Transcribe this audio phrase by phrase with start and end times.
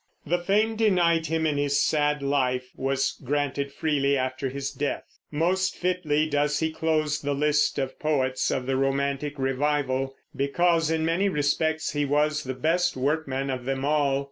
[0.25, 5.03] The fame denied him in his sad life was granted freely after his death.
[5.29, 11.05] Most fitly does he close the list of poets of the romantic revival, because in
[11.05, 14.19] many respects he was the best workman of them all.